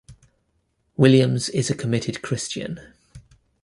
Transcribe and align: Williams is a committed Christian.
Williams 0.97 1.47
is 1.49 1.69
a 1.69 1.75
committed 1.75 2.23
Christian. 2.23 2.79